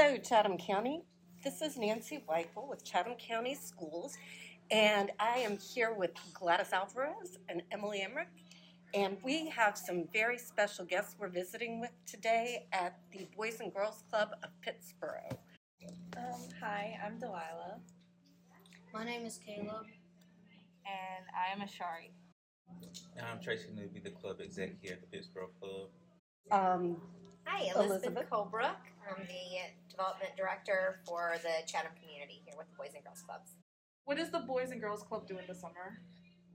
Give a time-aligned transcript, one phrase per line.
[0.00, 1.02] Hello, Chatham County.
[1.42, 4.16] This is Nancy Weichel with Chatham County Schools,
[4.70, 8.28] and I am here with Gladys Alvarez and Emily Emmerich.
[8.94, 13.74] And we have some very special guests we're visiting with today at the Boys and
[13.74, 15.36] Girls Club of Pittsboro.
[16.16, 17.80] Um, hi, I'm Delilah.
[18.94, 19.86] My name is Caleb.
[20.86, 22.12] And I am Ashari.
[23.16, 25.88] And I'm Tracy Newby, the club exec here at the Pittsboro Club.
[26.52, 26.98] Um,
[27.48, 28.28] Hi, Elizabeth, Elizabeth.
[28.28, 28.76] Colebrook.
[29.08, 33.56] I'm the development director for the Chatham community here with the Boys and Girls Clubs.
[34.04, 36.04] What does the Boys and Girls Club do in the summer?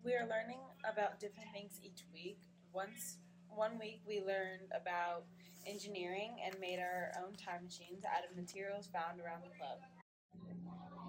[0.06, 2.46] We are learning about different things each week.
[2.78, 3.18] Once
[3.50, 5.26] one week we learned about
[5.66, 9.82] engineering and made our own time machines out of materials found around the club.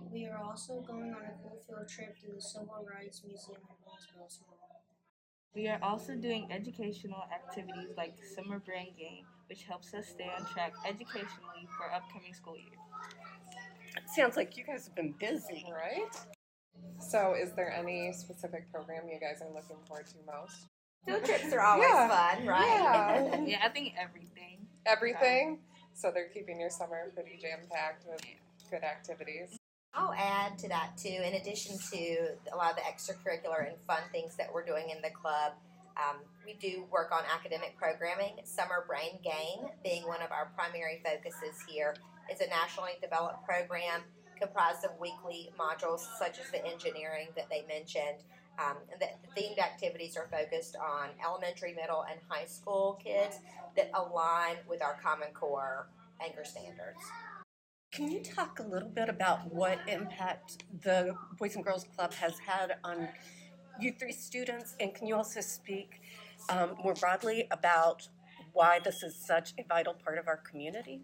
[0.09, 3.77] We are also going on a cool field trip to the Civil Rights Museum in
[3.85, 4.84] Greensboro Small.
[5.55, 10.45] We are also doing educational activities like Summer Brain Game, which helps us stay on
[10.47, 12.75] track educationally for upcoming school year.
[13.97, 15.65] it sounds like you guys have been busy.
[15.73, 16.11] Right?
[16.99, 20.67] So, is there any specific program you guys are looking forward to most?
[21.07, 22.09] Field trips are always Yeah.
[22.09, 22.67] fun, right?
[22.67, 23.45] Yeah.
[23.45, 24.67] Yeah, I think everything.
[24.87, 25.61] Everything.
[25.93, 28.21] So, they're keeping your summer pretty jam packed with
[28.71, 29.57] good activities.
[29.97, 34.03] I'll add to that too, in addition to a lot of the extracurricular and fun
[34.11, 35.53] things that we're doing in the club.
[35.97, 38.35] Um, we do work on academic programming.
[38.43, 41.95] Summer Brain Game being one of our primary focuses here.
[42.29, 44.03] It's a nationally developed program
[44.41, 48.27] comprised of weekly modules such as the engineering that they mentioned.
[48.59, 53.39] Um, and the, the themed activities are focused on elementary, middle, and high school kids
[53.77, 55.87] that align with our Common Core
[56.21, 56.99] anchor standards.
[57.95, 62.41] Can you talk a little bit about what impact the Boys and Girls Club has
[62.41, 63.09] had on
[63.81, 64.75] you three students?
[64.81, 66.01] And can you also speak
[66.49, 68.09] um, more broadly about
[68.53, 71.03] why this is such a vital part of our community?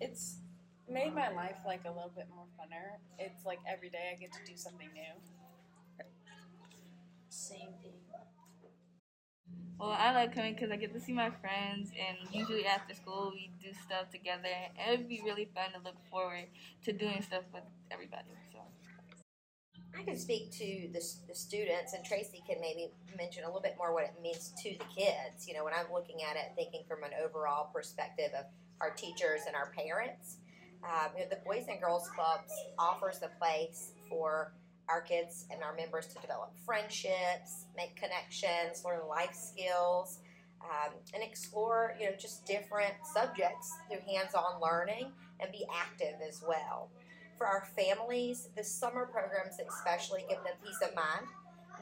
[0.00, 0.38] It's
[0.88, 2.96] made my life like a little bit more funner.
[3.18, 5.20] It's like every day I get to do something new.
[7.28, 7.92] Same thing.
[9.78, 13.30] Well, I like coming because I get to see my friends, and usually after school
[13.34, 14.48] we do stuff together.
[14.78, 16.46] And it would be really fun to look forward
[16.84, 18.24] to doing stuff with everybody.
[18.52, 18.60] So.
[19.98, 23.76] I can speak to the, the students, and Tracy can maybe mention a little bit
[23.76, 25.46] more what it means to the kids.
[25.46, 28.46] You know, when I'm looking at it, thinking from an overall perspective of
[28.80, 30.38] our teachers and our parents,
[30.84, 34.52] um, you know, the Boys and Girls Clubs offers a place for
[34.88, 40.18] our kids and our members to develop friendships, make connections, learn life skills,
[40.62, 46.42] um, and explore, you know, just different subjects through hands-on learning and be active as
[46.46, 46.88] well.
[47.36, 51.26] For our families, the summer programs especially give them peace of mind,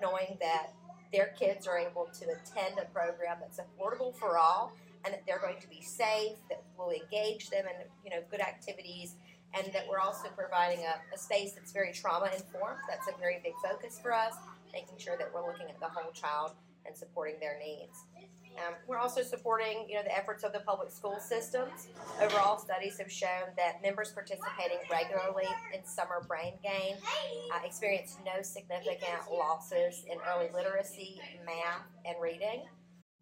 [0.03, 0.73] knowing that
[1.13, 4.73] their kids are able to attend a program that's affordable for all
[5.05, 8.41] and that they're going to be safe, that will engage them in you know good
[8.41, 9.15] activities,
[9.57, 12.81] and that we're also providing a, a space that's very trauma informed.
[12.89, 14.35] That's a very big focus for us,
[14.73, 16.53] making sure that we're looking at the whole child
[16.87, 18.05] and supporting their needs.
[18.57, 21.89] Um, we're also supporting, you know, the efforts of the public school systems.
[22.23, 26.97] Overall, studies have shown that members participating regularly in Summer Brain Game
[27.53, 32.65] uh, experience no significant losses in early literacy, math, and reading.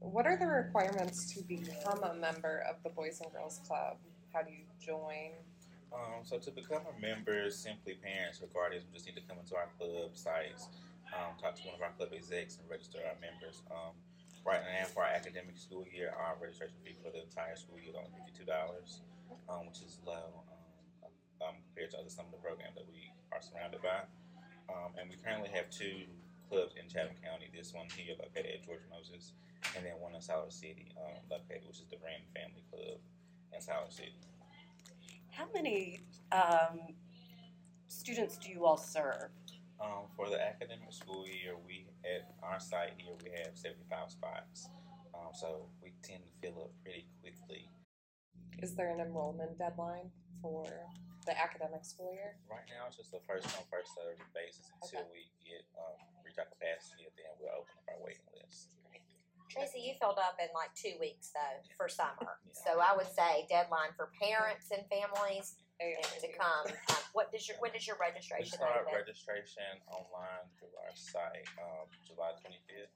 [0.00, 3.96] What are the requirements to become a member of the Boys and Girls Club?
[4.34, 5.30] How do you join?
[5.92, 9.54] Um, so to become a member, simply parents or guardians just need to come into
[9.56, 10.72] our club sites,
[11.12, 13.60] um, talk to one of our club execs, and register our members.
[13.68, 13.92] Um,
[14.40, 17.92] right now, for our academic school year, our registration fee for the entire school year
[17.92, 19.04] is only fifty-two dollars,
[19.52, 20.32] um, which is low
[21.04, 21.12] um,
[21.44, 24.08] um, compared to other some of the programs that we are surrounded by.
[24.96, 26.08] And we currently have two
[26.48, 27.52] clubs in Chatham County.
[27.52, 29.32] This one here located at George Moses,
[29.76, 30.88] and then one in Siler City,
[31.28, 32.96] located, which is the Brand Family Club
[33.52, 34.16] in Siler City.
[35.32, 36.00] How many
[36.30, 36.92] um,
[37.88, 39.32] students do you all serve?
[39.80, 44.68] Um, for the academic school year, we at our site here we have 75 spots,
[45.16, 47.64] um, so we tend to fill up pretty quickly.
[48.60, 50.12] Is there an enrollment deadline
[50.44, 50.68] for
[51.24, 52.36] the academic school year?
[52.44, 55.96] Right now, it's just a first come first served basis until we get um,
[56.28, 58.76] reach our capacity, and then we'll open up our waiting list.
[59.52, 62.40] Tracy, you filled up in like two weeks though for summer.
[62.52, 62.60] Yeah.
[62.64, 66.68] So I would say deadline for parents and families and to come.
[66.68, 68.92] Um, what does your when does your We registration start open?
[68.92, 72.92] registration online through our site um, July 25th,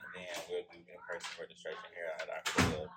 [0.00, 2.88] and then we'll do in person registration here at our club,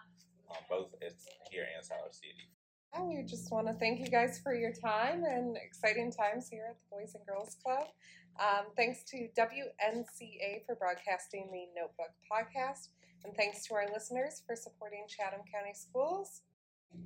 [0.53, 1.13] um, both at,
[1.49, 2.47] here in Siler City.
[2.95, 6.67] And we just want to thank you guys for your time and exciting times here
[6.69, 7.87] at the Boys and Girls Club.
[8.39, 12.89] Um, thanks to WNCA for broadcasting the Notebook podcast,
[13.25, 16.41] and thanks to our listeners for supporting Chatham County Schools.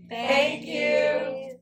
[0.10, 1.60] Thank you.